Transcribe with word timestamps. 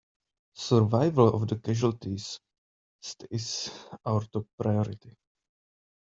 Survival 0.57 1.27
of 1.27 1.47
the 1.47 1.57
casualties 1.57 2.39
stays 3.01 3.69
our 4.03 4.21
top 4.23 4.47
priority! 4.57 5.15